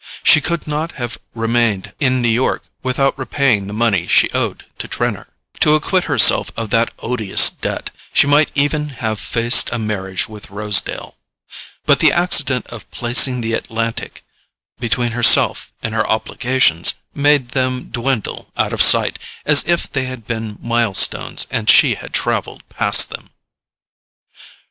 [0.23, 4.87] She could not have remained in New York without repaying the money she owed to
[4.87, 5.27] Trenor;
[5.59, 10.49] to acquit herself of that odious debt she might even have faced a marriage with
[10.49, 11.19] Rosedale;
[11.85, 14.23] but the accident of placing the Atlantic
[14.79, 20.25] between herself and her obligations made them dwindle out of sight as if they had
[20.25, 23.29] been milestones and she had travelled past them.